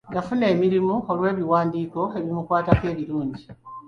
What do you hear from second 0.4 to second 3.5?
emirimu olw'ebiwandiiko ebimukwatako ebirungi.